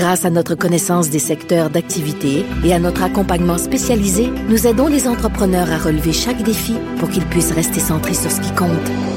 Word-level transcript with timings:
Grâce 0.00 0.24
à 0.24 0.30
notre 0.30 0.54
connaissance 0.54 1.10
des 1.10 1.18
secteurs 1.18 1.68
d'activité 1.68 2.46
et 2.64 2.72
à 2.72 2.78
notre 2.78 3.02
accompagnement 3.02 3.58
spécialisé, 3.58 4.30
nous 4.48 4.66
aidons 4.66 4.86
les 4.86 5.06
entrepreneurs 5.06 5.70
à 5.70 5.76
relever 5.76 6.14
chaque 6.14 6.42
défi 6.42 6.74
pour 6.98 7.10
qu'ils 7.10 7.26
puissent 7.26 7.52
rester 7.52 7.80
centrés 7.80 8.14
sur 8.14 8.30
ce 8.30 8.40
qui 8.40 8.50
compte, 8.54 8.70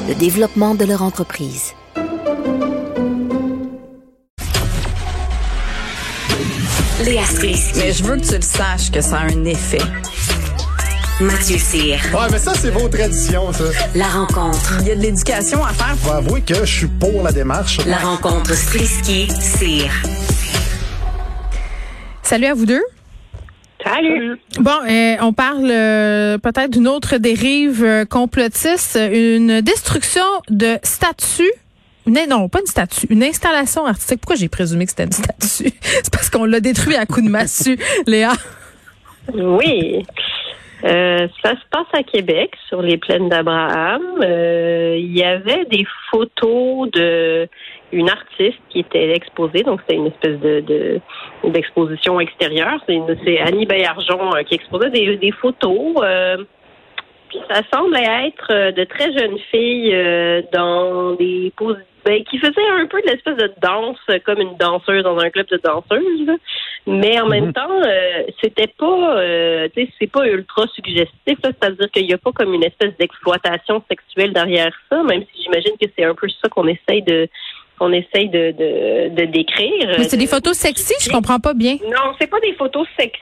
le 0.10 0.14
développement 0.14 0.76
de 0.76 0.84
leur 0.84 1.02
entreprise. 1.02 1.72
Léa 7.06 7.24
Strisky. 7.24 7.80
Mais 7.80 7.94
je 7.94 8.04
veux 8.04 8.18
que 8.18 8.28
tu 8.28 8.36
le 8.36 8.42
saches 8.42 8.92
que 8.92 9.00
ça 9.00 9.20
a 9.20 9.32
un 9.32 9.46
effet. 9.46 9.80
Mathieu 11.22 11.60
Cyr. 11.60 12.02
Ouais, 12.14 12.28
mais 12.30 12.40
ça, 12.40 12.52
c'est 12.60 12.72
vos 12.72 12.90
traditions, 12.90 13.54
ça. 13.54 13.64
La 13.96 14.08
rencontre. 14.08 14.80
Il 14.82 14.88
y 14.90 14.92
a 14.92 14.96
de 14.96 15.02
l'éducation 15.02 15.64
à 15.64 15.70
faire. 15.70 15.96
Faut 16.00 16.12
avouer 16.12 16.42
que 16.42 16.56
je 16.66 16.78
suis 16.80 16.88
pour 16.88 17.24
la 17.24 17.32
démarche. 17.32 17.78
La 17.86 18.00
rencontre 18.00 18.54
Strisky-Cyr. 18.54 20.23
Salut 22.24 22.46
à 22.46 22.54
vous 22.54 22.66
deux. 22.66 22.82
Salut. 23.84 24.40
Bon, 24.60 24.72
euh, 24.90 25.16
on 25.22 25.34
parle 25.34 25.70
euh, 25.70 26.38
peut-être 26.38 26.72
d'une 26.72 26.88
autre 26.88 27.18
dérive 27.18 27.84
euh, 27.84 28.06
complotiste, 28.06 28.98
une 28.98 29.60
destruction 29.60 30.24
de 30.50 30.78
statues. 30.84 31.52
Une, 32.08 32.18
non, 32.30 32.48
pas 32.48 32.62
une 32.62 32.66
statue, 32.66 33.08
une 33.10 33.24
installation 33.24 33.86
artistique. 33.86 34.22
Pourquoi 34.22 34.38
j'ai 34.38 34.48
présumé 34.48 34.86
que 34.86 34.92
c'était 34.92 35.04
une 35.04 35.12
statue? 35.12 35.74
C'est 35.82 36.14
parce 36.14 36.30
qu'on 36.30 36.46
l'a 36.46 36.62
détruit 36.62 36.96
à 36.96 37.06
coups 37.06 37.26
de 37.26 37.30
massue, 37.30 37.78
Léa. 38.08 38.32
Oui. 39.34 40.06
Euh, 40.86 41.28
ça 41.42 41.52
se 41.52 41.66
passe 41.72 41.88
à 41.94 42.04
Québec, 42.04 42.52
sur 42.68 42.82
les 42.82 42.98
plaines 42.98 43.30
d'Abraham. 43.30 44.02
Euh, 44.22 44.96
il 44.98 45.18
y 45.18 45.24
avait 45.24 45.66
des 45.66 45.86
photos 46.12 46.90
de 46.92 47.48
une 47.94 48.10
artiste 48.10 48.60
qui 48.70 48.80
était 48.80 49.12
exposée, 49.12 49.64
donc 49.64 49.80
c'était 49.82 49.96
une 49.96 50.08
espèce 50.08 50.40
de, 50.40 50.60
de 50.62 51.02
d'exposition 51.44 52.20
extérieure. 52.20 52.80
C'est, 52.88 53.40
Annie 53.40 53.66
Bayarjon 53.66 54.36
euh, 54.36 54.44
qui 54.44 54.56
exposait 54.56 54.90
des, 54.90 55.18
des 55.18 55.32
photos. 55.32 55.96
Euh, 56.02 56.38
puis 57.30 57.40
ça 57.50 57.62
semble 57.74 57.96
être 57.98 58.48
euh, 58.52 58.72
de 58.72 58.84
très 58.84 59.12
jeunes 59.14 59.38
filles 59.52 59.94
euh, 59.94 60.42
dans 60.52 61.14
des 61.14 61.52
poses 61.56 61.78
ben, 62.06 62.22
qui 62.26 62.38
faisaient 62.38 62.70
un 62.70 62.86
peu 62.86 63.02
de 63.02 63.08
l'espèce 63.08 63.38
de 63.38 63.52
danse 63.62 63.98
comme 64.26 64.40
une 64.40 64.58
danseuse 64.58 65.04
dans 65.04 65.18
un 65.18 65.30
club 65.30 65.48
de 65.48 65.60
danseuses. 65.64 66.38
Mais 66.86 67.20
en 67.22 67.28
même 67.28 67.54
temps, 67.54 67.82
euh, 67.86 68.24
c'était 68.44 68.68
pas 68.68 69.18
euh, 69.20 69.70
tu 69.74 69.86
sais, 69.86 69.92
c'est 70.00 70.12
pas 70.12 70.28
ultra 70.28 70.68
suggestif, 70.76 71.38
c'est-à-dire 71.42 71.90
qu'il 71.92 72.06
y 72.06 72.14
a 72.14 72.18
pas 72.18 72.34
comme 72.34 72.54
une 72.54 72.64
espèce 72.66 72.96
d'exploitation 72.98 73.82
sexuelle 73.90 74.34
derrière 74.34 74.74
ça, 74.90 75.02
même 75.04 75.24
si 75.34 75.44
j'imagine 75.44 75.78
que 75.82 75.88
c'est 75.96 76.04
un 76.04 76.14
peu 76.14 76.28
ça 76.28 76.50
qu'on 76.50 76.68
essaye 76.68 77.04
de 77.04 77.30
qu'on 77.80 77.92
essaye 77.92 78.30
de, 78.30 78.52
de, 78.52 79.10
de 79.16 79.26
décrire. 79.32 79.96
Mais 79.98 80.04
c'est 80.04 80.18
De- 80.18 80.22
des 80.22 80.28
photos 80.28 80.58
sexy, 80.58 80.94
je 81.02 81.10
comprends 81.10 81.40
pas 81.40 81.54
bien. 81.54 81.78
non, 81.84 82.14
c'est 82.20 82.28
pas 82.28 82.40
des 82.40 82.54
photos 82.54 82.88
sexy, 83.00 83.20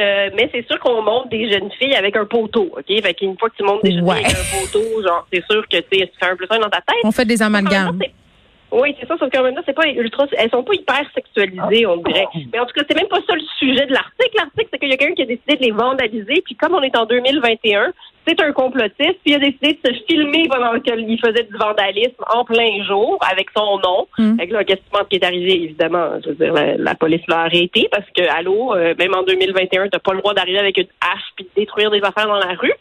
euh, 0.00 0.30
mais 0.34 0.48
c'est 0.52 0.66
sûr 0.66 0.78
qu'on 0.80 1.02
montre 1.02 1.28
des 1.28 1.50
jeunes 1.50 1.70
filles 1.78 1.94
avec 1.94 2.16
un 2.16 2.24
poteau, 2.24 2.70
OK? 2.76 3.02
Fait 3.02 3.14
qu'une 3.14 3.36
fois 3.38 3.50
que 3.50 3.56
tu 3.56 3.62
montres 3.62 3.82
des 3.84 3.92
jeunes 3.92 4.04
Ouais. 4.08 4.16
filles 4.16 4.26
avec 4.26 4.36
un 4.38 4.60
poteau, 4.66 5.02
genre, 5.02 5.26
c'est 5.32 5.44
sûr 5.50 5.62
que 5.68 5.76
tu 5.76 5.84
fais 5.90 6.08
un 6.22 6.36
plus 6.36 6.46
un 6.50 6.58
dans 6.58 6.70
ta 6.70 6.78
tête. 6.80 6.96
On 7.04 7.12
fait 7.12 7.24
des 7.24 7.42
amalgames. 7.42 7.98
Oui, 8.72 8.96
c'est 8.98 9.06
ça, 9.06 9.16
sauf 9.18 9.30
qu'en 9.30 9.42
même 9.42 9.54
temps, 9.54 9.62
c'est 9.66 9.74
pas 9.74 9.86
ultra, 9.86 10.26
elles 10.32 10.50
sont 10.50 10.62
pas 10.62 10.74
hyper 10.74 11.02
sexualisées, 11.14 11.86
on 11.86 11.98
dirait. 11.98 12.26
Mais 12.52 12.58
en 12.58 12.64
tout 12.64 12.72
cas, 12.74 12.82
c'est 12.88 12.96
même 12.96 13.08
pas 13.08 13.20
ça 13.26 13.34
le 13.34 13.42
sujet 13.58 13.86
de 13.86 13.92
l'article. 13.92 14.34
L'article, 14.34 14.68
c'est 14.72 14.78
qu'il 14.78 14.88
y 14.88 14.94
a 14.94 14.96
quelqu'un 14.96 15.14
qui 15.14 15.22
a 15.22 15.26
décidé 15.26 15.56
de 15.56 15.62
les 15.62 15.70
vandaliser, 15.72 16.42
puis 16.42 16.54
comme 16.54 16.74
on 16.74 16.80
est 16.80 16.96
en 16.96 17.04
2021, 17.04 17.92
c'est 18.26 18.40
un 18.40 18.52
complotiste, 18.52 19.18
puis 19.24 19.32
il 19.32 19.34
a 19.34 19.38
décidé 19.38 19.78
de 19.84 19.88
se 19.88 20.02
filmer 20.08 20.48
pendant 20.48 20.78
qu'il 20.80 21.20
faisait 21.20 21.42
du 21.42 21.56
vandalisme 21.56 22.24
en 22.32 22.44
plein 22.44 22.82
jour, 22.84 23.18
avec 23.30 23.48
son 23.54 23.78
nom. 23.78 24.06
Mm. 24.16 24.36
Fait 24.38 24.46
que 24.46 24.52
là, 24.54 24.64
qu'est-ce 24.64 25.04
qui 25.10 25.16
est 25.16 25.24
arrivé? 25.24 25.64
Évidemment, 25.64 26.20
je 26.24 26.30
veux 26.30 26.34
dire, 26.36 26.52
la, 26.52 26.76
la 26.76 26.94
police 26.94 27.26
l'a 27.28 27.40
arrêté, 27.40 27.88
parce 27.90 28.06
que, 28.16 28.22
allô, 28.22 28.74
euh, 28.74 28.94
même 28.98 29.14
en 29.14 29.22
2021, 29.22 29.88
t'as 29.88 29.98
pas 29.98 30.12
le 30.12 30.20
droit 30.20 30.34
d'arriver 30.34 30.60
avec 30.60 30.78
une 30.78 30.86
hache 31.00 31.32
puis 31.36 31.44
de 31.44 31.60
détruire 31.60 31.90
des 31.90 32.00
affaires 32.02 32.26
dans 32.26 32.38
la 32.38 32.54
rue. 32.54 32.72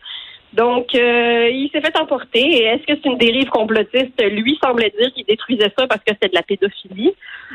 Donc, 0.54 0.94
euh, 0.96 1.50
il 1.50 1.70
s'est 1.72 1.80
fait 1.82 1.98
emporter. 1.98 2.64
Est-ce 2.64 2.82
que 2.86 3.00
c'est 3.02 3.10
une 3.10 3.18
dérive 3.18 3.48
complotiste? 3.50 4.22
Lui 4.22 4.60
semblait 4.62 4.94
dire 5.00 5.12
qu'il 5.14 5.26
détruisait 5.26 5.72
ça 5.78 5.88
parce 5.88 6.02
que 6.02 6.12
c'était 6.14 6.28
de 6.28 6.36
la 6.36 6.44
pédophilie. 6.44 7.14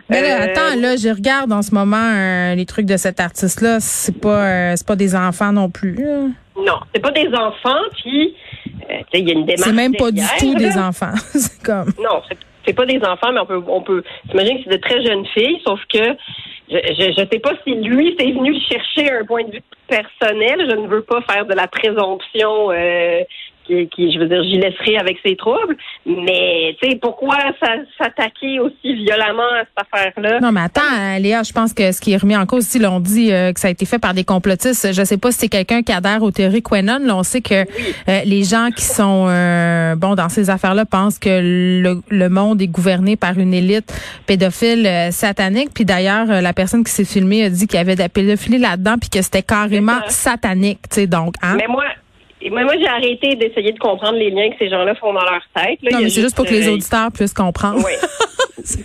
Mais 0.09 0.23
là, 0.23 0.41
Euh, 0.41 0.45
attends, 0.45 0.81
là, 0.81 0.97
je 0.97 1.09
regarde 1.15 1.53
en 1.53 1.61
ce 1.62 1.75
moment 1.75 1.97
euh, 2.15 2.55
les 2.55 2.65
trucs 2.65 2.87
de 2.87 2.97
cet 2.97 3.21
artiste-là. 3.21 3.81
C'est 3.81 4.19
pas, 4.19 4.47
euh, 4.47 4.73
c'est 4.77 4.87
pas 4.87 4.97
des 4.97 5.15
enfants 5.15 5.53
non 5.53 5.69
plus. 5.71 5.99
Non, 6.57 6.79
c'est 6.95 7.03
pas 7.03 7.11
des 7.12 7.29
enfants, 7.29 7.83
puis 8.03 8.34
euh, 8.91 8.95
il 9.13 9.28
y 9.28 9.31
a 9.31 9.34
une 9.34 9.45
démarche. 9.45 9.69
C'est 9.69 9.75
même 9.75 9.95
pas 9.95 10.11
du 10.11 10.23
tout 10.39 10.55
des 10.55 10.78
enfants. 10.78 11.13
c'est 11.34 11.63
comme. 11.63 11.93
Non, 12.03 12.23
c'est- 12.28 12.39
c'est 12.67 12.73
pas 12.73 12.87
des 12.87 12.99
enfants, 12.99 13.31
mais 13.33 13.39
on 13.41 13.47
peut, 13.47 13.63
on 13.69 13.81
peut 13.83 14.03
s'imaginer 14.28 14.57
que 14.65 14.65
c'est 14.71 14.77
de 14.78 14.83
très 14.83 15.05
jeunes 15.05 15.25
filles, 15.27 15.61
sauf 15.65 15.78
que 15.93 16.17
je, 16.69 17.12
je 17.16 17.27
sais 17.31 17.38
pas 17.38 17.53
si 17.65 17.75
lui 17.75 18.15
c'est 18.19 18.32
venu 18.32 18.59
chercher 18.60 19.12
un 19.12 19.25
point 19.25 19.44
de 19.44 19.53
vue 19.53 19.62
personnel. 19.88 20.66
Je 20.69 20.77
ne 20.77 20.88
veux 20.88 21.03
pas 21.03 21.21
faire 21.22 21.47
de 21.47 21.54
la 21.54 21.69
présomption 21.69 22.71
euh, 22.72 23.22
qui, 23.66 23.88
qui, 23.88 24.12
je 24.12 24.19
veux 24.19 24.28
dire, 24.28 24.43
j'y 24.44 24.59
laisserai 24.59 24.99
avec 24.99 25.19
ses 25.25 25.37
troubles. 25.37 25.77
Mais 26.06 26.77
tu 26.81 26.91
sais, 26.91 26.97
pourquoi 26.97 27.37
s'attaquer 27.99 28.60
aussi 28.60 28.94
violemment 28.94 29.43
à 29.43 29.65
cette 29.65 29.87
affaire-là? 29.93 30.41
Non, 30.41 30.53
mais 30.53 30.62
attends, 30.62 30.81
euh, 30.82 31.19
Léa, 31.19 31.43
je 31.43 31.53
pense 31.53 31.72
que 31.72 31.93
ce 31.93 32.00
qui 32.00 32.12
est 32.12 32.16
remis 32.16 32.37
en 32.37 32.47
cause, 32.47 32.65
si 32.65 32.78
l'on 32.78 33.00
dit 33.00 33.32
euh, 33.32 33.53
que 33.53 33.60
ça 33.60 33.69
a 33.69 33.71
été 33.71 33.87
fait 33.87 33.99
par 33.99 34.15
des 34.15 34.25
complotistes, 34.25 34.93
je 34.93 35.04
sais 35.04 35.16
pas 35.19 35.32
si 35.32 35.38
c'est 35.38 35.49
quelqu'un 35.49 35.82
qui 35.82 35.93
adhère 35.93 36.22
aux 36.22 36.31
théories 36.31 36.62
Quenon. 36.62 37.00
Là, 37.04 37.16
on 37.16 37.22
sait 37.22 37.41
que 37.41 37.54
euh, 37.54 38.21
les 38.25 38.44
gens 38.44 38.69
qui 38.75 38.84
sont 38.84 39.27
euh, 39.28 39.94
bon 39.97 40.15
dans 40.15 40.28
ces 40.28 40.50
affaires-là 40.50 40.84
pensent 40.84 41.19
que 41.19 41.28
le, 41.28 42.00
le 42.09 42.28
monde 42.28 42.60
est 42.62 42.69
gouverné 42.69 43.16
par 43.16 43.38
une 43.38 43.54
élite 43.54 43.93
pédophile 44.27 44.88
satanique. 45.10 45.71
Puis 45.75 45.84
d'ailleurs, 45.84 46.27
la 46.27 46.53
personne 46.53 46.84
qui 46.84 46.93
s'est 46.93 47.04
filmée 47.04 47.44
a 47.44 47.50
dit 47.50 47.66
qu'il 47.66 47.78
y 47.78 47.81
avait 47.81 47.94
de 47.94 48.00
la 48.00 48.09
pédophilie 48.09 48.59
là-dedans, 48.59 48.97
puis 49.00 49.10
que 49.10 49.22
c'était 49.22 49.43
carrément 49.43 50.00
satanique. 50.09 50.81
Tu 50.91 50.94
sais, 50.94 51.06
donc, 51.06 51.34
hein? 51.43 51.56
Mais 51.56 51.66
moi, 51.69 51.84
mais 52.51 52.65
moi 52.65 52.75
j'ai 52.79 52.87
arrêté 52.89 53.34
d'essayer 53.37 53.73
de 53.73 53.79
comprendre 53.79 54.19
les 54.19 54.31
liens 54.31 54.51
que 54.51 54.57
ces 54.59 54.69
gens-là 54.69 54.95
font 54.95 55.12
dans 55.12 55.21
leur 55.25 55.43
tête. 55.55 55.79
là. 55.83 55.91
non, 55.93 56.01
mais 56.03 56.09
c'est 56.11 56.21
juste 56.23 56.37
pour 56.37 56.45
que 56.45 56.51
les 56.51 56.69
euh, 56.69 56.73
auditeurs 56.73 57.11
puissent 57.12 57.34
comprendre. 57.34 57.79
Oui. 57.84 57.93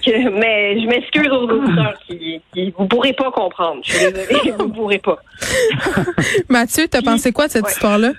Que- 0.06 0.30
mais 0.40 0.80
je 0.80 0.86
m'excuse 0.86 1.30
aux 1.30 1.48
auditeurs 1.50 1.96
qui, 2.08 2.40
qui 2.54 2.72
vous 2.78 2.86
pourrez 2.88 3.14
pas 3.14 3.32
comprendre. 3.32 3.80
Je 3.84 3.92
suis 3.94 4.12
désolée, 4.14 4.52
vous 4.60 4.70
pourrez 4.70 5.00
pas. 5.00 5.18
Mathieu, 6.50 6.84
t'as 6.90 7.02
pensé 7.02 7.32
quoi 7.32 7.48
de 7.48 7.52
cette 7.52 7.64
Ouais. 7.66 7.72
histoire-là? 7.72 8.12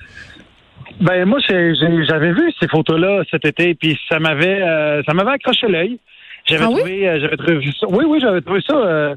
Ben 1.00 1.24
moi 1.24 1.38
j'avais 1.48 2.32
vu 2.32 2.52
ces 2.60 2.68
photos-là 2.68 3.22
cet 3.30 3.44
été, 3.44 3.74
puis 3.74 3.98
ça 4.08 4.18
m'avait 4.18 4.60
euh, 4.62 5.02
ça 5.06 5.14
m'avait 5.14 5.32
accroché 5.32 5.66
l'œil. 5.68 5.98
J'avais 6.46 6.64
Ah 6.64 6.66
trouvé 6.66 7.08
euh, 7.08 7.20
j'avais 7.20 7.36
trouvé 7.36 7.60
ça. 7.80 7.86
Oui, 7.88 8.04
oui, 8.08 8.18
j'avais 8.20 8.40
trouvé 8.40 8.60
ça. 8.68 8.76
euh, 8.76 9.14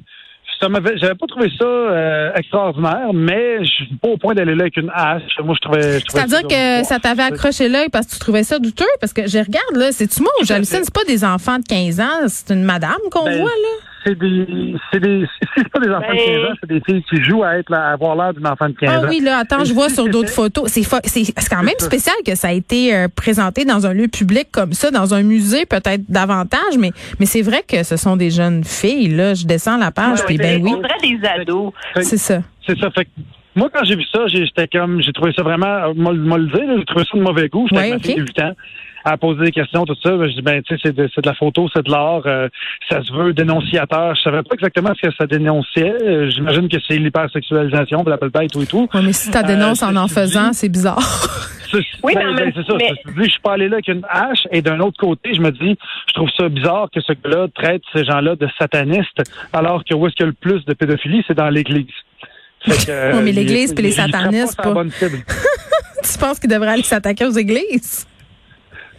ça 0.60 0.70
m'avait 0.70 0.98
j'avais 0.98 1.16
pas 1.16 1.26
trouvé 1.28 1.50
ça 1.60 1.66
euh, 1.66 2.32
extraordinaire, 2.36 3.12
mais 3.14 3.64
je 3.64 3.70
suis 3.70 3.96
pas 4.02 4.10
au 4.10 4.18
point 4.18 4.34
d'aller 4.34 4.56
là 4.56 4.64
avec 4.64 4.78
une 4.78 4.92
hache. 4.94 5.24
Moi 5.44 5.56
je 5.56 5.60
trouvais. 5.68 6.00
je 6.00 6.06
trouvais 6.06 6.24
C'est-à-dire 6.28 6.48
que 6.48 6.86
ça 6.88 7.00
t'avait 7.00 7.24
accroché 7.24 7.70
l'œil 7.70 7.90
parce 7.90 8.08
que 8.08 8.14
tu 8.14 8.20
trouvais 8.20 8.44
ça 8.44 8.60
douteux? 8.60 8.86
Parce 9.00 9.14
que 9.14 9.28
je 9.28 9.38
regarde, 9.38 9.76
là, 9.76 9.92
c'est-tu 9.92 10.22
moi 10.22 10.32
ou 10.42 10.46
j'hallucine? 10.46 10.80
C'est 10.84 10.94
pas 10.94 11.04
des 11.06 11.24
enfants 11.24 11.58
de 11.58 11.64
15 11.64 12.00
ans, 12.00 12.28
c'est 12.28 12.54
une 12.54 12.64
madame 12.64 12.98
qu'on 13.12 13.26
Ben, 13.26 13.38
voit, 13.40 13.50
là. 13.50 13.85
C'est 14.06 14.18
des 14.20 14.76
c'est 14.94 15.00
des 15.00 15.26
c'est 15.58 15.70
pas 15.70 15.80
des 15.80 15.90
enfants 15.90 16.06
Ben- 16.10 16.16
de 16.18 16.42
15 16.42 16.52
ans, 16.52 16.56
c'est 16.62 16.70
des 16.70 16.82
filles 16.86 17.04
qui 17.10 17.24
jouent 17.24 17.44
à 17.44 17.58
être 17.58 17.70
là, 17.70 17.88
à 17.90 17.92
avoir 17.94 18.16
l'air 18.16 18.34
d'une 18.34 18.46
enfant 18.48 18.70
de 18.70 18.74
15 18.76 18.90
Ah 18.94 19.00
ans. 19.00 19.10
oui, 19.10 19.20
là, 19.22 19.38
attends, 19.40 19.64
je 19.66 19.74
vois 19.74 19.90
sur 19.90 20.08
d'autres 20.08 20.30
photos. 20.30 20.72
C'est 20.72 20.84
quand 21.50 21.64
même 21.64 21.74
spécial 21.80 22.16
que 22.26 22.36
ça 22.36 22.50
a 22.50 22.52
été 22.52 22.96
euh, 22.96 23.08
présenté 23.14 23.66
dans 23.66 23.86
un 23.88 23.94
lieu 23.94 24.08
public 24.08 24.48
comme 24.52 24.74
ça, 24.74 24.92
dans 24.92 25.14
un 25.14 25.24
musée 25.24 25.66
peut-être 25.66 26.04
davantage, 26.10 26.78
mais 26.80 26.92
mais 27.20 27.26
c'est 27.26 27.42
vrai 27.42 27.64
que 27.68 27.84
ce 27.84 27.98
sont 27.98 28.16
des 28.16 28.30
jeunes 28.30 28.64
filles, 28.64 29.08
là. 29.16 29.34
Je 29.34 29.46
descends 29.46 29.78
la 29.78 29.92
page, 29.92 30.24
puis 30.26 30.38
ben 30.38 30.62
oui, 30.64 30.72
On 30.76 30.82
dirait 30.82 31.20
des 31.20 31.28
ados. 31.28 31.74
c'est 32.02 32.18
ça. 32.18 32.42
C'est 32.68 32.78
ça. 32.80 32.90
Fait 32.92 33.08
moi, 33.56 33.70
quand 33.74 33.86
j'ai 33.86 33.96
vu 33.96 34.04
ça, 34.12 34.28
j'étais 34.28 34.68
comme, 34.68 35.02
j'ai 35.02 35.14
trouvé 35.14 35.32
ça 35.34 35.42
vraiment, 35.42 35.94
moi, 35.96 36.14
moi 36.14 36.38
le 36.38 36.48
dire, 36.48 36.78
j'ai 36.78 36.86
trouvé 36.86 37.06
ça 37.10 37.18
de 37.18 37.24
mauvais 37.24 37.48
goût. 37.48 37.66
J'étais 37.70 37.82
Ouais, 37.82 37.92
avec 37.94 38.06
ma 38.06 38.14
fille 38.14 38.22
ok. 38.22 38.28
de 38.28 38.42
8 38.42 38.42
ans 38.42 38.54
à 39.06 39.18
poser 39.18 39.46
des 39.46 39.52
questions, 39.52 39.86
tout 39.86 39.96
ça. 40.04 40.12
Ben, 40.18 40.28
je 40.28 40.34
dis, 40.36 40.42
ben, 40.42 40.62
tu 40.64 40.76
sais, 40.76 40.82
c'est 40.84 40.96
de, 40.96 41.08
c'est 41.14 41.22
de 41.22 41.28
la 41.30 41.36
photo, 41.36 41.68
c'est 41.74 41.86
de 41.86 41.92
l'art, 41.92 42.24
euh, 42.26 42.50
ça 42.90 43.02
se 43.04 43.14
veut 43.14 43.34
dénonciateur. 43.34 44.16
Je 44.16 44.22
savais 44.22 44.42
pas 44.44 44.56
exactement 44.56 44.92
ce 45.00 45.08
que 45.08 45.14
ça 45.16 45.28
dénonçait. 45.28 45.94
Euh, 46.04 46.30
J'imagine 46.32 46.68
que 46.68 46.78
c'est 46.88 46.98
l'hypersexualisation, 46.98 48.04
pas 48.04 48.44
et 48.44 48.48
tout 48.48 48.62
et 48.64 48.66
tout. 48.66 48.90
Ouais, 48.94 49.02
mais 49.04 49.14
si 49.14 49.30
dénonce 49.44 49.84
Euh, 49.84 49.88
en 49.88 49.96
en 49.96 50.06
dit- 50.06 50.14
faisant, 50.14 50.52
c'est 50.54 50.70
bizarre. 50.70 51.00
C'est- 51.72 51.80
Oui, 52.04 52.14
ben, 52.14 52.22
mais 52.28 52.32
en 52.32 52.36
ben, 52.36 52.54
c'est 52.56 52.66
ça. 52.66 52.74
mais- 52.78 53.24
Je 53.26 53.30
suis 53.30 53.40
pas 53.42 53.54
allé 53.54 53.68
là 53.68 53.76
avec 53.76 53.88
une 53.88 54.04
hache. 54.08 54.48
Et 54.52 54.62
d'un 54.62 54.80
autre 54.82 54.98
côté, 55.00 55.34
je 55.34 55.42
me 55.42 55.52
dis, 55.52 55.76
je 56.08 56.14
trouve 56.14 56.30
ça 56.38 56.48
bizarre 56.48 56.90
que 56.94 57.02
ce 57.02 57.12
gars-là 57.14 57.48
traite 57.56 57.82
ces 57.94 58.06
gens-là 58.06 58.36
de 58.36 58.48
satanistes, 58.60 59.22
alors 59.52 59.84
que 59.84 59.94
où 59.96 60.06
est-ce 60.08 60.16
qu'il 60.16 60.26
y 60.26 60.30
a 60.30 60.32
le 60.32 60.34
plus 60.34 60.64
de 60.66 60.74
pédophilie, 60.74 61.24
c'est 61.28 61.34
dans 61.34 61.50
l'Église. 61.50 61.88
Fait 62.62 62.86
que, 62.86 62.92
euh, 62.92 63.12
Oui, 63.18 63.24
mais 63.24 63.32
l'Église 63.32 63.74
puis 63.74 63.84
les 63.84 63.90
pas 63.96 64.04
satanistes, 64.06 64.58
la 64.60 64.64
pas. 64.64 64.72
bonne 64.74 64.92
cible. 64.92 65.18
tu 66.04 66.18
penses 66.20 66.40
qu'il 66.40 66.50
devrait 66.50 66.70
aller 66.70 66.84
s'attaquer 66.84 67.26
aux 67.26 67.32
églises? 67.32 68.08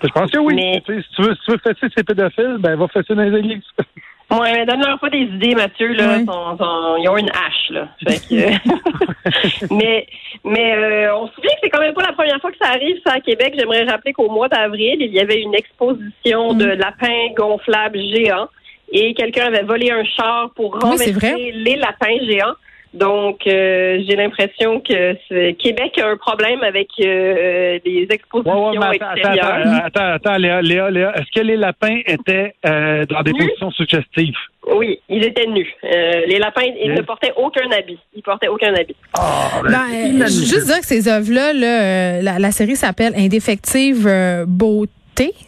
Je 0.03 0.09
pense 0.09 0.31
que 0.31 0.39
oui. 0.39 0.55
Mais- 0.55 0.83
Tu 0.87 0.95
sais, 0.95 1.03
Si 1.03 1.15
tu 1.17 1.23
veux, 1.23 1.35
si 1.35 1.41
tu 1.47 1.51
veux 1.53 1.59
fesser 1.59 1.87
ces 1.97 2.05
pédophiles, 2.05 2.57
ben 2.59 2.77
va 2.77 2.89
fesser 2.89 3.15
dans 3.15 3.23
les 3.23 3.39
églises. 3.39 3.63
Ouais, 4.29 4.53
mais 4.55 4.67
donne-leur 4.67 4.99
pas 4.99 5.09
des 5.09 5.19
idées, 5.21 5.55
Mathieu, 5.55 5.93
là. 5.93 6.19
Ils 6.19 7.09
ont 7.09 7.17
une 7.17 7.31
hache, 7.31 7.71
là. 7.71 7.87
Fait 8.05 8.19
que- 8.19 9.71
mais 9.73 10.05
mais 10.43 10.75
euh, 10.75 11.15
on 11.17 11.29
se 11.29 11.35
souvient 11.35 11.51
que 11.51 11.59
c'est 11.63 11.71
quand 11.71 11.79
même 11.79 11.95
pas 11.95 12.03
la 12.03 12.13
première 12.13 12.41
fois 12.41 12.51
que 12.51 12.57
ça 12.61 12.71
arrive, 12.71 12.97
ça, 13.07 13.13
à 13.15 13.21
Québec. 13.21 13.55
J'aimerais 13.57 13.85
rappeler 13.85 14.13
qu'au 14.15 14.29
mois 14.29 14.49
d'avril, 14.49 14.97
il 14.99 15.13
y 15.15 15.21
avait 15.21 15.41
une 15.41 15.55
exposition 15.55 16.55
de 16.55 16.65
lapins 16.67 17.29
gonflables 17.37 18.01
géants 18.01 18.49
et 18.91 19.15
quelqu'un 19.15 19.47
avait 19.47 19.63
volé 19.63 19.93
un 19.93 20.03
char 20.05 20.51
pour 20.57 20.75
Oui, 20.75 20.81
c'est 20.97 21.13
renverser 21.13 21.13
vrai? 21.13 21.51
les 21.55 21.77
lapins 21.77 22.19
géants. 22.29 22.55
Donc, 22.95 23.47
euh, 23.47 23.99
j'ai 24.09 24.17
l'impression 24.17 24.81
que 24.81 25.17
c'est- 25.29 25.55
Québec 25.59 25.99
a 26.03 26.09
un 26.09 26.17
problème 26.17 26.63
avec 26.63 26.89
euh, 27.05 27.79
les 27.85 28.07
expositions 28.11 28.71
ouais, 28.71 28.79
mais 28.79 28.87
attends, 28.87 28.95
attends, 28.95 29.15
extérieures. 29.17 29.45
attends, 29.75 29.85
attends, 29.85 30.13
attends, 30.15 30.37
Léa, 30.39 30.63
Léa, 30.63 30.91
Léa, 30.91 31.13
est-ce 31.17 31.39
que 31.41 31.45
les 31.45 31.57
lapins 31.57 32.01
étaient 32.07 32.55
euh, 32.65 33.05
dans 33.07 33.23
des 33.23 33.33
Nus? 33.33 33.39
positions 33.39 33.71
suggestives? 33.73 34.35
Oui, 34.75 34.99
ils 35.09 35.25
étaient 35.25 35.47
nus. 35.47 35.73
Euh, 35.85 36.23
les 36.27 36.39
lapins, 36.39 36.63
ils 36.65 36.89
Yes. 36.91 36.99
ne 36.99 37.03
portaient 37.03 37.33
aucun 37.37 37.71
habit. 37.71 37.99
Ils 38.17 38.23
portaient 38.23 38.49
aucun 38.49 38.75
habit. 38.75 38.97
Ah, 39.17 39.61
Ben, 39.63 40.23
euh, 40.23 40.27
juste 40.27 40.67
dire 40.67 40.81
que 40.81 40.87
ces 40.87 41.07
œuvres-là, 41.09 41.53
là, 41.53 41.83
euh, 41.83 42.23
la, 42.23 42.39
la 42.41 42.51
série 42.51 42.75
s'appelle 42.77 43.13
Indéfective 43.17 44.07
euh, 44.09 44.45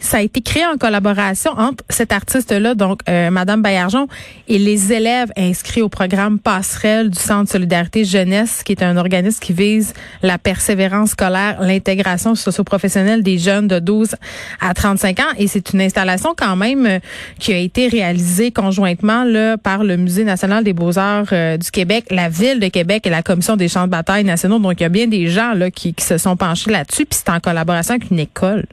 Ça 0.00 0.18
a 0.18 0.20
été 0.22 0.40
créé 0.40 0.64
en 0.64 0.78
collaboration 0.78 1.50
entre 1.52 1.84
cet 1.90 2.12
artiste-là, 2.12 2.74
donc 2.74 3.00
euh, 3.08 3.30
Madame 3.30 3.60
Baillargeon, 3.60 4.08
et 4.48 4.58
les 4.58 4.92
élèves 4.92 5.30
inscrits 5.36 5.82
au 5.82 5.90
programme 5.90 6.38
Passerelle 6.38 7.10
du 7.10 7.18
Centre 7.18 7.50
Solidarité 7.50 8.04
Jeunesse, 8.04 8.62
qui 8.62 8.72
est 8.72 8.82
un 8.82 8.96
organisme 8.96 9.38
qui 9.40 9.52
vise 9.52 9.92
la 10.22 10.38
persévérance 10.38 11.10
scolaire, 11.10 11.58
l'intégration 11.60 12.34
socio-professionnelle 12.34 13.22
des 13.22 13.36
jeunes 13.36 13.68
de 13.68 13.78
12 13.78 14.14
à 14.60 14.72
35 14.72 15.20
ans. 15.20 15.22
Et 15.36 15.46
c'est 15.46 15.72
une 15.72 15.82
installation 15.82 16.34
quand 16.36 16.56
même 16.56 16.86
euh, 16.86 16.98
qui 17.38 17.52
a 17.52 17.58
été 17.58 17.88
réalisée 17.88 18.50
conjointement 18.50 19.24
là, 19.24 19.58
par 19.58 19.84
le 19.84 19.96
Musée 19.98 20.24
national 20.24 20.64
des 20.64 20.72
beaux-arts 20.72 21.26
euh, 21.32 21.58
du 21.58 21.70
Québec, 21.70 22.06
la 22.10 22.30
Ville 22.30 22.60
de 22.60 22.68
Québec 22.68 23.06
et 23.06 23.10
la 23.10 23.22
Commission 23.22 23.56
des 23.56 23.68
champs 23.68 23.84
de 23.84 23.90
bataille 23.90 24.24
nationaux. 24.24 24.58
Donc, 24.58 24.80
il 24.80 24.84
y 24.84 24.86
a 24.86 24.88
bien 24.88 25.06
des 25.06 25.28
gens 25.28 25.52
là, 25.52 25.70
qui, 25.70 25.92
qui 25.92 26.04
se 26.04 26.16
sont 26.16 26.36
penchés 26.36 26.70
là-dessus. 26.70 27.04
Puis 27.04 27.20
c'est 27.22 27.30
en 27.30 27.40
collaboration 27.40 27.94
avec 27.94 28.10
une 28.10 28.20
école. 28.20 28.64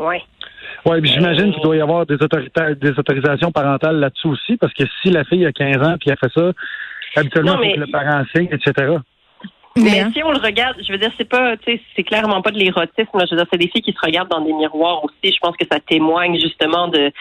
Oui. 0.00 0.16
Oui, 0.86 1.00
puis 1.00 1.10
j'imagine 1.10 1.52
qu'il 1.52 1.62
doit 1.62 1.76
y 1.76 1.80
avoir 1.80 2.06
des, 2.06 2.16
autorita- 2.16 2.74
des 2.74 2.98
autorisations 2.98 3.52
parentales 3.52 3.96
là-dessus 4.00 4.28
aussi, 4.28 4.56
parce 4.56 4.72
que 4.72 4.84
si 5.02 5.10
la 5.10 5.24
fille 5.24 5.44
a 5.46 5.52
15 5.52 5.76
ans 5.86 5.96
puis 6.00 6.10
elle 6.10 6.16
fait 6.16 6.32
ça, 6.34 6.52
habituellement, 7.16 7.52
il 7.52 7.56
faut 7.56 7.62
mais- 7.64 7.74
que 7.74 7.80
le 7.80 7.86
parent 7.92 8.24
signe, 8.34 8.48
etc. 8.50 8.96
Mais 9.76 9.90
Léa? 9.90 10.10
si 10.12 10.22
on 10.24 10.32
le 10.32 10.38
regarde, 10.38 10.76
je 10.84 10.90
veux 10.90 10.98
dire, 10.98 11.12
c'est 11.16 11.28
pas, 11.28 11.56
tu 11.56 11.72
sais, 11.76 11.80
c'est 11.94 12.02
clairement 12.02 12.42
pas 12.42 12.50
de 12.50 12.58
l'érotisme. 12.58 13.10
là. 13.16 13.24
Je 13.26 13.34
veux 13.34 13.36
dire, 13.36 13.46
c'est 13.52 13.58
des 13.58 13.68
filles 13.68 13.82
qui 13.82 13.92
se 13.92 14.00
regardent 14.04 14.28
dans 14.30 14.40
des 14.44 14.52
miroirs 14.52 15.04
aussi. 15.04 15.32
Je 15.32 15.38
pense 15.40 15.56
que 15.56 15.64
ça 15.70 15.78
témoigne 15.80 16.38
justement 16.40 16.88
de. 16.88 17.12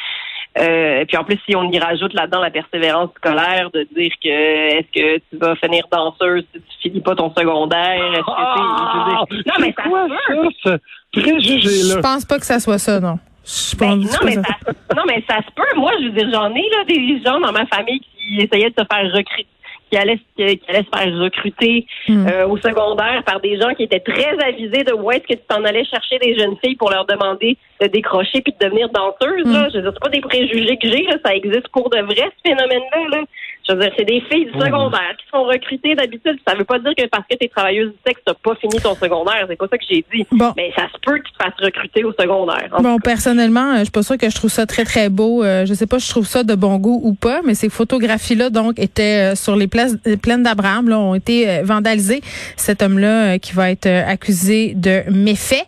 Euh, 0.58 1.06
puis 1.06 1.16
en 1.16 1.24
plus, 1.24 1.40
si 1.48 1.56
on 1.56 1.72
y 1.72 1.80
rajoute 1.80 2.14
là-dedans 2.14 2.42
la 2.42 2.50
persévérance 2.50 3.12
scolaire, 3.16 3.70
de 3.72 3.88
dire 3.96 4.12
que 4.22 4.28
est-ce 4.28 4.92
que 4.94 5.18
tu 5.30 5.38
vas 5.38 5.56
finir 5.56 5.84
danseuse 5.92 6.44
si 6.54 6.60
tu 6.60 6.90
finis 6.90 7.02
pas 7.02 7.16
ton 7.16 7.30
secondaire, 7.34 8.14
est-ce 8.14 8.22
que 8.22 8.32
Ah! 8.36 9.24
tu 9.30 9.36
je 9.38 9.42
dire- 9.44 9.46
non 9.48 9.54
mais 9.62 9.74
ça 9.78 9.84
quoi 9.84 10.08
se 10.08 10.34
peut. 10.34 10.50
ça, 10.64 10.78
ce 11.14 11.20
Je 11.20 11.22
préjugé-là? 11.22 12.02
pense 12.02 12.26
pas 12.26 12.40
que 12.40 12.46
ça 12.46 12.60
soit 12.60 12.80
ça, 12.80 13.00
non. 13.00 13.20
Je 13.46 13.76
Ben, 13.78 13.90
pense 14.02 14.12
non, 14.12 14.20
pas 14.20 14.26
mais 14.26 14.34
ça. 14.36 14.42
ça, 14.44 14.96
non, 14.96 15.04
mais 15.08 15.24
ça 15.30 15.38
se 15.38 15.52
peut. 15.56 15.80
Moi, 15.80 15.92
je 16.00 16.06
veux 16.06 16.12
dire, 16.12 16.30
j'en 16.32 16.54
ai 16.54 16.62
là, 16.70 16.84
des 16.88 17.22
gens 17.24 17.40
dans 17.40 17.52
ma 17.52 17.66
famille 17.68 18.00
qui 18.00 18.42
essayaient 18.42 18.70
de 18.70 18.76
se 18.80 18.86
faire 18.92 19.12
recruter 19.12 19.48
qui 19.90 19.98
allaient, 19.98 20.20
se- 20.38 20.54
qui 20.54 20.62
allaient 20.70 20.86
se 20.92 20.98
faire 20.98 21.18
recruter 21.20 21.86
Hmm. 22.08 22.28
euh, 22.28 22.48
au 22.48 22.58
secondaire 22.58 23.24
par 23.26 23.40
des 23.40 23.58
gens 23.60 23.74
qui 23.76 23.84
étaient 23.84 24.00
très 24.00 24.38
avisés 24.44 24.84
de 24.84 24.94
où 24.94 25.12
est-ce 25.12 25.22
que 25.28 25.34
tu 25.34 25.46
t'en 25.48 25.64
allais 25.64 25.84
chercher 25.86 26.18
des 26.20 26.38
jeunes 26.38 26.56
filles 26.64 26.76
pour 26.76 26.90
leur 26.92 27.06
demander 27.06 27.58
de 27.82 27.88
décrocher 27.88 28.42
puis 28.42 28.54
de 28.60 28.66
devenir 28.66 28.90
danseuse. 28.90 29.46
Hmm. 29.46 29.54
Là. 29.54 29.70
Je 29.70 29.78
veux 29.78 29.82
dire, 29.84 29.92
c'est 29.94 30.04
pas 30.04 30.10
des 30.10 30.22
préjugés 30.22 30.78
que 30.78 30.88
j'ai, 30.90 31.04
là. 31.04 31.16
ça 31.24 31.36
existe 31.36 31.68
pour 31.70 31.90
de 31.90 32.00
vrai, 32.02 32.30
ce 32.44 32.50
phénomène-là. 32.50 33.18
Là. 33.18 33.24
Je 33.68 33.74
veux 33.74 33.80
dire, 33.80 33.92
c'est 33.98 34.06
des 34.06 34.22
filles 34.22 34.46
du 34.46 34.60
secondaire 34.60 35.16
qui 35.18 35.26
sont 35.32 35.44
recrutées 35.44 35.96
d'habitude. 35.96 36.40
Ça 36.48 36.56
veut 36.56 36.66
pas 36.66 36.80
dire 36.80 36.92
que 36.98 37.08
parce 37.08 37.24
que 37.30 37.36
tu 37.38 37.46
es 37.46 37.50
travailleuse 37.50 37.92
du 37.92 37.98
sexe, 38.06 38.22
t'as 38.26 38.34
pas 38.34 38.56
fini 38.56 38.80
ton 38.80 38.96
secondaire. 38.96 39.46
C'est 39.48 39.56
pas 39.56 39.68
ça 39.68 39.78
que 39.78 39.84
j'ai 39.90 40.06
dit. 40.14 40.26
Bon. 40.32 40.54
Mais 40.58 40.72
ça 40.76 40.88
se 40.94 41.00
peut 41.02 41.18
que 41.20 41.24
tu 41.24 41.32
te 41.34 41.44
fasses 41.44 41.54
recruter 41.60 42.04
au 42.04 42.12
secondaire. 42.14 42.70
Bon, 42.80 42.98
personnellement, 42.98 43.74
euh, 43.74 43.78
je 43.80 43.84
suis 43.84 43.92
pas 43.92 44.04
sûre 44.04 44.18
que 44.18 44.30
je 44.30 44.36
trouve 44.36 44.50
ça 44.50 44.66
très 44.66 44.86
très 44.86 45.10
beau. 45.10 45.44
Euh, 45.44 45.66
je 45.66 45.74
sais 45.74 45.88
pas 45.88 46.00
si 46.00 46.08
je 46.08 46.12
trouve 46.12 46.28
ça 46.28 46.44
de 46.44 46.56
bon 46.56 46.78
goût 46.78 47.00
ou 47.04 47.14
pas, 47.14 47.42
mais 47.44 47.54
ces 47.54 47.70
photographies-là 47.70 48.50
donc 48.50 48.80
étaient 48.80 49.34
euh, 49.34 49.36
sur 49.36 49.56
les 49.56 49.68
places, 49.68 49.96
les 50.06 50.18
plaines 50.18 50.44
d'Abraham, 50.44 50.90
là, 50.90 51.00
ont 51.00 51.16
été 51.16 51.50
euh, 51.50 51.62
vandalisées. 51.64 52.22
Cet 52.56 52.82
homme-là 52.82 53.34
euh, 53.34 53.38
qui 53.38 53.54
va 53.54 53.72
être 53.72 53.86
euh, 53.86 54.04
accusé 54.06 54.74
de 54.76 55.04
méfaits. 55.10 55.66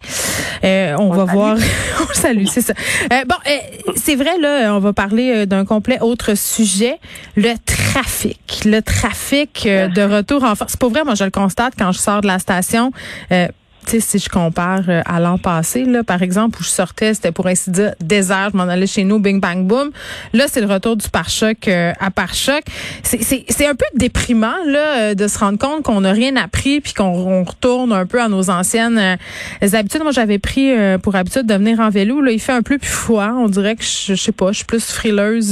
Euh, 0.63 0.95
on, 0.99 1.09
va 1.09 1.25
voir. 1.25 1.57
on 2.01 2.13
salue, 2.13 2.45
c'est 2.45 2.61
ça. 2.61 2.73
Euh, 3.11 3.25
bon, 3.27 3.35
euh, 3.47 3.93
c'est 3.95 4.15
vrai 4.15 4.37
là, 4.39 4.75
on 4.75 4.79
va 4.79 4.93
parler 4.93 5.31
euh, 5.31 5.45
d'un 5.45 5.65
complet 5.65 5.99
autre 6.01 6.35
sujet, 6.37 6.99
le 7.35 7.53
trafic. 7.93 8.61
Le 8.65 8.81
trafic 8.81 9.65
euh, 9.65 9.87
de 9.87 10.01
retour 10.01 10.43
en 10.43 10.55
force. 10.55 10.71
C'est 10.71 10.79
pas 10.79 10.87
vrai, 10.87 11.03
moi 11.03 11.15
je 11.15 11.23
le 11.23 11.31
constate 11.31 11.73
quand 11.77 11.91
je 11.91 11.99
sors 11.99 12.21
de 12.21 12.27
la 12.27 12.39
station. 12.39 12.91
Euh, 13.31 13.47
si 13.87 14.19
je 14.19 14.29
compare 14.29 14.81
euh, 14.87 15.01
à 15.05 15.19
l'an 15.19 15.37
passé, 15.37 15.85
là, 15.85 16.03
par 16.03 16.21
exemple, 16.21 16.59
où 16.59 16.63
je 16.63 16.69
sortais, 16.69 17.13
c'était 17.13 17.31
pour 17.31 17.47
ainsi 17.47 17.71
dire 17.71 17.93
désert, 17.99 18.49
je 18.51 18.57
m'en 18.57 18.63
allais 18.63 18.87
chez 18.87 19.03
nous, 19.03 19.19
bing 19.19 19.39
bang 19.39 19.65
boom. 19.65 19.91
Là, 20.33 20.45
c'est 20.47 20.61
le 20.61 20.67
retour 20.67 20.95
du 20.95 21.09
pare-choc 21.09 21.67
euh, 21.67 21.91
à 21.99 22.11
pare-choc. 22.11 22.63
C'est- 23.03 23.65
un 23.65 23.75
peu 23.75 23.85
déprimant 23.95 24.55
là 24.65 24.97
euh, 24.97 25.13
de 25.13 25.27
se 25.27 25.37
rendre 25.37 25.57
compte 25.59 25.83
qu'on 25.83 26.01
n'a 26.01 26.11
rien 26.11 26.35
appris 26.35 26.81
puis 26.81 26.93
qu'on 26.93 27.03
on 27.05 27.43
retourne 27.43 27.93
un 27.93 28.05
peu 28.05 28.21
à 28.21 28.27
nos 28.27 28.49
anciennes 28.49 29.17
habitudes. 29.61 30.01
Moi, 30.01 30.11
j'avais 30.11 30.39
pris 30.39 30.71
pour 31.03 31.15
habitude 31.15 31.45
de 31.45 31.53
venir 31.53 31.79
en 31.79 31.89
vélo. 31.89 32.21
Là, 32.21 32.31
il 32.31 32.39
fait 32.39 32.51
un 32.51 32.63
peu 32.63 32.77
plus 32.77 32.89
froid. 32.89 33.31
On 33.37 33.47
dirait 33.47 33.75
que 33.75 33.83
je, 33.83 34.15
je 34.15 34.21
sais 34.21 34.31
pas, 34.31 34.51
je 34.51 34.57
suis 34.57 34.65
plus 34.65 34.83
frileuse 34.83 35.51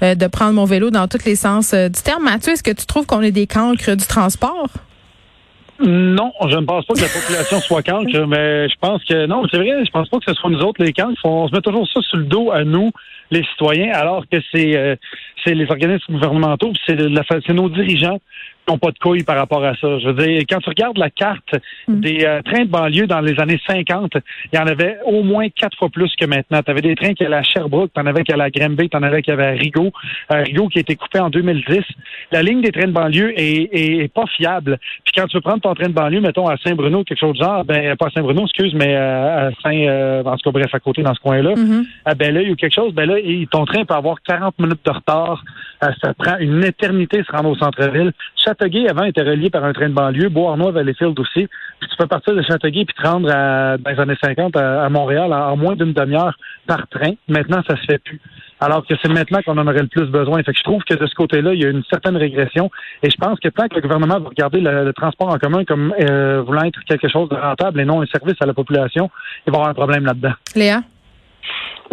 de 0.00 0.26
prendre 0.26 0.52
mon 0.54 0.64
vélo 0.64 0.90
dans 0.90 1.06
tous 1.06 1.24
les 1.26 1.36
sens 1.36 1.74
du 1.74 2.02
terme. 2.02 2.24
Mathieu, 2.24 2.52
est-ce 2.54 2.62
que 2.62 2.70
tu 2.70 2.86
trouves 2.86 3.06
qu'on 3.06 3.20
est 3.22 3.30
des 3.30 3.46
cancres 3.46 3.94
du 3.94 4.06
transport? 4.06 4.68
Non, 5.80 6.32
je 6.48 6.56
ne 6.56 6.64
pense 6.64 6.84
pas 6.86 6.94
que 6.94 7.00
la 7.00 7.08
population 7.08 7.60
soit 7.60 7.82
cancre, 7.82 8.26
mais 8.26 8.68
je 8.68 8.74
pense 8.80 9.02
que 9.04 9.26
non, 9.26 9.42
c'est 9.50 9.56
vrai, 9.56 9.84
je 9.84 9.90
pense 9.90 10.08
pas 10.08 10.18
que 10.18 10.24
ce 10.26 10.34
soit 10.34 10.50
nous 10.50 10.60
autres 10.60 10.82
les 10.82 10.92
cancres. 10.92 11.20
On 11.24 11.48
se 11.48 11.52
met 11.52 11.60
toujours 11.60 11.88
ça 11.88 12.00
sur 12.00 12.18
le 12.18 12.24
dos 12.24 12.52
à 12.52 12.62
nous, 12.62 12.92
les 13.32 13.42
citoyens, 13.42 13.92
alors 13.92 14.24
que 14.30 14.38
c'est 14.52 14.76
euh, 14.76 14.94
c'est 15.44 15.54
les 15.54 15.68
organismes 15.68 16.12
gouvernementaux, 16.12 16.72
c'est 16.86 16.96
c'est 16.96 17.52
nos 17.52 17.68
dirigeants 17.68 18.20
n'ont 18.68 18.78
pas 18.78 18.90
de 18.90 18.98
couilles 18.98 19.24
par 19.24 19.36
rapport 19.36 19.64
à 19.64 19.74
ça. 19.76 19.98
Je 19.98 20.08
veux 20.08 20.26
dire, 20.26 20.42
quand 20.48 20.58
tu 20.58 20.68
regardes 20.70 20.98
la 20.98 21.10
carte 21.10 21.54
des 21.88 22.24
euh, 22.24 22.40
trains 22.42 22.64
de 22.64 22.70
banlieue 22.70 23.06
dans 23.06 23.20
les 23.20 23.38
années 23.40 23.60
50, 23.66 24.12
il 24.52 24.58
y 24.58 24.62
en 24.62 24.66
avait 24.66 24.98
au 25.04 25.22
moins 25.22 25.48
quatre 25.50 25.76
fois 25.76 25.88
plus 25.90 26.12
que 26.18 26.24
maintenant. 26.26 26.62
Tu 26.62 26.70
avais 26.70 26.80
des 26.80 26.94
trains 26.94 27.14
qui 27.14 27.24
allaient 27.24 27.36
à 27.36 27.42
Sherbrooke, 27.42 27.90
tu 27.94 28.00
en 28.00 28.06
avais 28.06 28.22
qui 28.24 28.32
allaient 28.32 28.44
à 28.44 28.50
Granby, 28.50 28.88
tu 28.88 28.96
en 28.96 29.02
avais 29.02 29.22
qui 29.22 29.30
avaient 29.30 29.46
à 29.46 29.50
Rigaud. 29.50 29.92
Euh, 30.32 30.42
Rigaud 30.42 30.68
qui 30.68 30.78
a 30.78 30.80
été 30.80 30.96
coupé 30.96 31.20
en 31.20 31.30
2010. 31.30 31.80
La 32.32 32.42
ligne 32.42 32.60
des 32.62 32.72
trains 32.72 32.86
de 32.86 32.92
banlieue 32.92 33.32
est, 33.38 33.68
est, 33.72 33.96
est 34.04 34.12
pas 34.12 34.26
fiable. 34.26 34.78
Puis 35.04 35.12
quand 35.16 35.26
tu 35.26 35.36
veux 35.36 35.40
prendre 35.42 35.60
ton 35.60 35.74
train 35.74 35.88
de 35.88 35.94
banlieue, 35.94 36.20
mettons 36.20 36.48
à 36.48 36.56
Saint-Bruno, 36.58 37.04
quelque 37.04 37.20
chose 37.20 37.38
de 37.38 37.44
genre, 37.44 37.64
ben 37.64 37.96
pas 37.96 38.06
à 38.06 38.10
Saint-Bruno, 38.10 38.44
excuse, 38.44 38.74
mais 38.74 38.94
euh, 38.96 39.48
à 39.48 39.50
Saint, 39.62 39.76
euh, 39.76 40.22
en 40.24 40.36
tout 40.36 40.50
cas 40.50 40.58
bref, 40.58 40.74
à 40.74 40.80
côté 40.80 41.02
dans 41.02 41.14
ce 41.14 41.20
coin-là, 41.20 41.54
Mhm. 41.54 41.84
à 42.04 42.14
Belleuil 42.14 42.50
ou 42.50 42.56
quelque 42.56 42.74
chose, 42.74 42.94
ben 42.94 43.08
là, 43.08 43.16
ton 43.50 43.64
train 43.64 43.84
peut 43.84 43.94
avoir 43.94 44.22
40 44.22 44.58
minutes 44.58 44.84
de 44.84 44.90
retard. 44.90 45.44
Euh, 45.82 45.88
ça 46.02 46.14
prend 46.14 46.38
une 46.38 46.64
éternité 46.64 47.18
de 47.18 47.24
se 47.24 47.32
rendre 47.32 47.50
au 47.50 47.56
centre-ville. 47.56 48.12
Châteauguay, 48.54 48.88
avant, 48.88 49.04
était 49.04 49.22
relié 49.22 49.50
par 49.50 49.64
un 49.64 49.72
train 49.72 49.88
de 49.88 49.94
banlieue. 49.94 50.28
Beauharnois, 50.28 50.70
Valleyfield 50.70 51.18
aussi. 51.18 51.48
Puis 51.80 51.88
tu 51.90 51.96
peux 51.98 52.06
partir 52.06 52.34
de 52.34 52.42
Châteauguay 52.42 52.84
puis 52.84 52.94
te 52.94 53.06
rendre 53.06 53.28
à, 53.32 53.76
dans 53.78 53.90
les 53.90 53.98
années 53.98 54.16
50 54.22 54.56
à, 54.56 54.88
Montréal 54.88 55.32
en, 55.32 55.56
moins 55.56 55.74
d'une 55.74 55.92
demi-heure 55.92 56.36
par 56.66 56.86
train. 56.88 57.12
Maintenant, 57.28 57.62
ça 57.68 57.76
se 57.76 57.82
fait 57.82 57.98
plus. 57.98 58.20
Alors 58.60 58.86
que 58.86 58.94
c'est 59.02 59.12
maintenant 59.12 59.40
qu'on 59.44 59.58
en 59.58 59.66
aurait 59.66 59.82
le 59.82 59.88
plus 59.88 60.06
besoin. 60.06 60.42
Fait 60.42 60.52
que 60.52 60.58
je 60.58 60.62
trouve 60.62 60.82
que 60.84 60.94
de 60.94 61.06
ce 61.06 61.14
côté-là, 61.14 61.52
il 61.54 61.62
y 61.62 61.66
a 61.66 61.70
une 61.70 61.82
certaine 61.90 62.16
régression. 62.16 62.70
Et 63.02 63.10
je 63.10 63.16
pense 63.16 63.40
que 63.40 63.48
tant 63.48 63.66
que 63.66 63.74
le 63.74 63.80
gouvernement 63.80 64.20
va 64.20 64.28
regarder 64.28 64.60
le, 64.60 64.84
le 64.84 64.92
transport 64.92 65.28
en 65.28 65.38
commun 65.38 65.64
comme 65.64 65.92
euh, 66.00 66.42
voulant 66.42 66.62
être 66.62 66.78
quelque 66.86 67.08
chose 67.08 67.28
de 67.28 67.36
rentable 67.36 67.80
et 67.80 67.84
non 67.84 68.02
un 68.02 68.06
service 68.06 68.36
à 68.40 68.46
la 68.46 68.54
population, 68.54 69.10
il 69.46 69.50
va 69.50 69.58
y 69.58 69.60
avoir 69.60 69.68
un 69.68 69.74
problème 69.74 70.04
là-dedans. 70.06 70.34
Léa? 70.54 70.82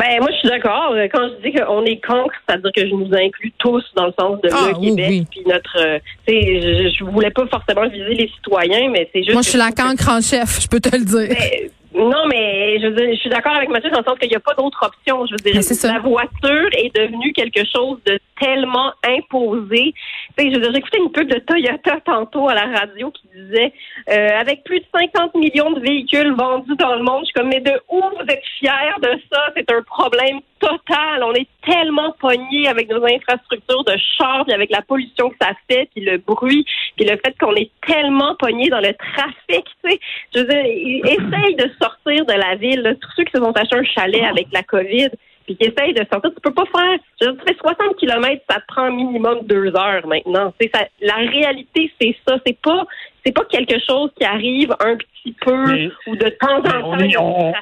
Ben, 0.02 0.20
moi, 0.20 0.30
je 0.32 0.38
suis 0.38 0.50
d'accord. 0.50 0.94
Euh, 0.94 1.08
Quand 1.14 1.30
je 1.30 1.48
dis 1.48 1.54
qu'on 1.56 1.86
est 1.86 1.98
cancre, 1.98 2.34
c'est-à-dire 2.48 2.72
que 2.76 2.88
je 2.88 2.94
nous 2.96 3.10
inclus 3.14 3.54
tous 3.60 3.84
dans 3.96 4.08
le 4.08 4.14
sens 4.20 4.42
de 4.42 4.50
Ah, 4.52 4.70
le 4.72 4.78
oui, 4.80 4.90
Québec. 4.90 5.06
oui. 5.10 5.28
Puis 5.30 5.42
notre, 5.46 5.78
euh, 5.80 6.00
je, 6.28 6.92
je 6.98 7.04
voulais 7.04 7.30
pas 7.30 7.46
forcément 7.48 7.88
viser 7.88 8.16
les 8.16 8.28
citoyens, 8.30 8.90
mais 8.90 9.08
c'est 9.14 9.20
juste. 9.22 9.34
Moi, 9.34 9.44
je 9.44 9.50
suis 9.50 9.60
la 9.60 9.72
cancre 9.72 10.10
en 10.10 10.20
chef, 10.22 10.60
je 10.62 10.68
peux 10.68 10.80
te 10.80 10.96
le 10.96 11.06
dire. 11.06 11.36
Mais, 11.38 11.70
non, 11.94 12.26
mais 12.30 12.80
je, 12.80 12.88
veux 12.88 12.96
dire, 12.96 13.14
je 13.14 13.20
suis 13.20 13.30
d'accord 13.30 13.56
avec 13.56 13.70
Mathieu 13.70 13.92
dans 13.92 14.00
le 14.00 14.06
sens 14.06 14.18
qu'il 14.18 14.30
n'y 14.30 14.36
a 14.36 14.40
pas 14.40 14.54
d'autre 14.56 14.80
option. 14.82 15.26
Je 15.28 15.34
veux 15.34 15.52
dire, 15.52 15.62
ça. 15.62 15.94
la 15.94 16.00
voiture 16.00 16.70
est 16.78 16.96
devenue 16.96 17.34
quelque 17.34 17.62
chose 17.72 17.98
de 18.06 18.18
tellement 18.42 18.92
imposé. 19.06 19.94
Dire, 20.38 20.74
j'écoutais 20.74 20.98
une 20.98 21.12
pub 21.12 21.28
de 21.28 21.40
Toyota 21.40 22.00
tantôt 22.06 22.50
à 22.50 22.56
la 22.56 22.66
radio 22.66 23.12
qui 23.12 23.28
disait 23.36 23.74
euh, 24.10 24.40
avec 24.40 24.64
plus 24.64 24.80
de 24.80 24.86
50 24.94 25.36
millions 25.36 25.72
de 25.72 25.80
véhicules 25.80 26.34
vendus 26.34 26.76
dans 26.78 26.96
le 26.96 27.04
monde, 27.04 27.22
je 27.22 27.26
suis 27.26 27.34
comme 27.34 27.50
mais 27.50 27.60
de 27.60 27.80
où 27.90 28.02
vous 28.02 28.26
êtes 28.28 28.44
fiers 28.60 29.00
de 29.02 29.20
ça? 29.32 29.42
C'est 29.56 29.70
un 29.72 29.82
problème 29.84 30.40
totale. 30.60 31.24
On 31.24 31.34
est 31.34 31.48
tellement 31.66 32.14
pognés 32.20 32.68
avec 32.68 32.90
nos 32.90 33.04
infrastructures 33.04 33.84
de 33.84 33.96
char, 34.18 34.46
puis 34.46 34.54
avec 34.54 34.72
la 34.72 34.82
pollution 34.82 35.30
que 35.30 35.36
ça 35.42 35.52
fait, 35.70 35.90
puis 35.94 36.04
le 36.04 36.18
bruit, 36.18 36.66
puis 36.96 37.06
le 37.06 37.18
fait 37.24 37.36
qu'on 37.40 37.56
est 37.56 37.72
tellement 37.86 38.36
pognés 38.36 38.70
dans 38.70 38.80
le 38.80 38.94
trafic, 38.94 39.66
tu. 39.84 40.00
Je 40.34 40.40
veux 40.40 40.48
dire, 40.48 40.66
ils 40.66 41.02
essayent 41.06 41.56
de 41.56 41.70
sortir 41.82 42.26
de 42.26 42.34
la 42.34 42.56
ville. 42.56 42.98
Tous 43.02 43.12
ceux 43.18 43.24
qui 43.24 43.32
se 43.34 43.40
sont 43.40 43.52
achetés 43.52 43.76
un 43.76 43.84
chalet 43.84 44.24
avec 44.24 44.48
la 44.52 44.64
COVID, 44.64 45.10
puis 45.56 45.58
qui 45.58 45.74
essayent 45.74 45.94
de 45.94 46.06
sortir, 46.12 46.32
tu 46.34 46.42
peux 46.42 46.54
pas 46.54 46.66
faire. 46.66 46.98
Je 47.22 47.28
veux 47.28 47.34
dire, 47.34 47.42
tu 47.46 47.54
fais 47.54 47.60
60 47.60 47.96
km, 47.98 48.42
ça 48.50 48.58
te 48.60 48.66
prend 48.68 48.92
minimum 48.92 49.40
deux 49.44 49.68
heures 49.76 50.06
maintenant. 50.08 50.54
C'est 50.60 50.70
ça. 50.74 50.86
La 51.02 51.16
réalité, 51.16 51.92
c'est 52.00 52.16
ça. 52.28 52.38
C'est 52.46 52.58
pas, 52.62 52.86
c'est 53.26 53.34
pas 53.34 53.46
quelque 53.46 53.76
chose 53.88 54.10
qui 54.18 54.26
arrive 54.26 54.72
un 54.80 54.96
petit 54.98 55.36
peu 55.42 55.66
Mais- 55.72 55.90
ou 56.08 56.16
de 56.16 56.30
temps 56.40 56.58
en 56.58 56.62
temps 56.62 56.98
est- 56.98 57.18
on-. 57.18 57.54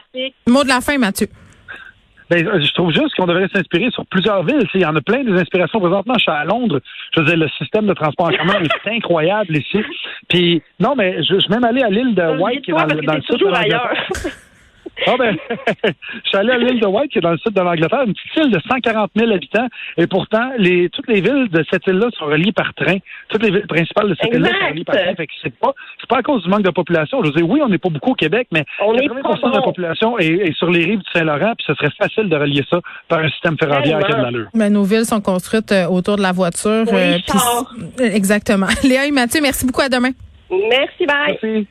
Mot 0.48 0.63
de 0.63 0.69
la 0.69 0.81
fin, 0.81 0.98
Mathieu. 0.98 1.27
Ben, 2.29 2.46
je 2.62 2.74
trouve 2.75 2.91
juste 2.93 3.15
qu'on 3.15 3.25
devrait 3.25 3.48
s'inspirer 3.51 3.89
sur 3.89 4.05
plusieurs 4.05 4.43
villes. 4.43 4.60
Tu 4.65 4.74
sais, 4.74 4.77
Il 4.77 4.81
y 4.81 4.86
en 4.86 4.96
a 4.96 5.01
plein 5.01 5.24
des 5.24 5.31
inspirations. 5.34 5.79
Présentement, 5.79 6.13
je 6.13 6.19
suis 6.19 6.31
à 6.31 6.43
Londres. 6.46 6.79
Je 7.15 7.22
veux 7.22 7.25
dire, 7.25 7.38
le 7.38 7.50
système 7.58 7.88
de 7.88 7.93
transport 7.93 8.27
en 8.27 8.38
commun 8.38 8.62
est 8.62 8.89
incroyable 8.96 9.58
ici. 9.58 9.79
Puis, 10.27 10.62
non, 10.79 10.93
mais 10.96 11.24
je, 11.24 11.34
je 11.34 11.39
suis 11.39 11.50
même 11.50 11.63
allé 11.63 11.81
à 11.81 11.89
l'île 11.89 12.13
de 12.13 12.39
White, 12.39 12.62
qui 12.63 12.69
est 12.69 12.74
dans, 12.75 12.86
dans 12.86 13.13
le 13.15 13.22
sud 13.24 13.39
de. 13.39 14.29
Ah 15.08 15.15
ben, 15.18 15.38
je 15.84 16.29
suis 16.29 16.38
allé 16.38 16.51
à 16.51 16.58
l'île 16.58 16.79
de 16.79 16.88
White, 16.88 17.12
qui 17.12 17.18
est 17.20 17.22
dans 17.22 17.32
le 17.32 17.38
sud 17.38 17.53
de 17.53 17.62
l'Angleterre, 17.62 18.03
une 18.06 18.13
petite 18.13 18.46
île 18.46 18.51
de 18.51 18.60
140 18.60 19.12
000 19.15 19.32
habitants, 19.32 19.68
et 19.98 20.08
pourtant, 20.08 20.51
les, 20.58 20.89
toutes 20.89 21.08
les 21.08 21.22
villes 21.22 21.48
de 21.50 21.65
cette 21.72 21.86
île-là 21.88 22.08
sont 22.18 22.25
reliées 22.25 22.51
par 22.51 22.74
train. 22.74 22.98
Toutes 23.29 23.44
les 23.44 23.51
villes 23.51 23.68
principales 23.68 24.10
de 24.10 24.15
cette 24.20 24.34
île-là 24.34 24.50
sont 24.50 24.70
reliées 24.70 24.84
par 24.84 24.96
train. 24.96 25.15
Fait 25.15 25.27
que 25.27 25.34
c'est 25.41 25.56
pas, 25.56 25.74
c'est 26.00 26.10
pas 26.10 26.18
à 26.18 26.22
cause 26.22 26.44
du 26.44 26.50
manque 26.50 26.63
de 26.63 26.70
population. 26.70 27.22
Je 27.24 27.29
veux 27.29 27.36
dire, 27.36 27.50
oui, 27.50 27.62
on 27.63 27.70
n'est 27.70 27.77
pas 27.77 27.89
beaucoup 27.89 28.12
au 28.12 28.15
Québec, 28.15 28.48
mais 28.51 28.65
On 28.82 28.94
est 28.96 29.08
80 29.08 29.22
pas 29.22 29.50
de 29.50 29.56
la 29.56 29.62
population 29.62 30.20
est, 30.20 30.27
est 30.27 30.58
sur 30.58 30.70
les 30.70 30.84
rives 30.86 31.00
du 31.00 31.12
Saint-Laurent, 31.13 31.53
puis 31.58 31.65
ce 31.68 31.74
serait 31.75 31.91
facile 31.98 32.29
de 32.29 32.36
relier 32.36 32.63
ça 32.70 32.79
par 33.08 33.20
un 33.20 33.29
système 33.29 33.58
ferroviaire 33.58 34.00
qui 34.00 34.12
a 34.12 34.15
de 34.15 34.22
l'allure. 34.22 34.48
Ben, 34.53 34.72
nos 34.72 34.84
villes 34.84 35.06
sont 35.06 35.22
construites 35.22 35.72
euh, 35.72 35.88
autour 35.88 36.18
de 36.18 36.22
la 36.22 36.32
voiture. 36.32 36.86
Oui, 36.88 36.94
euh, 36.96 37.18
char. 37.27 37.74
exactement. 38.00 38.68
Léa 38.84 39.06
et 39.06 39.12
Mathieu, 39.12 39.41
merci 39.41 39.65
beaucoup. 39.65 39.82
À 39.82 39.89
demain. 39.89 40.12
Merci, 40.50 41.06
bye. 41.06 41.38
Merci. 41.41 41.68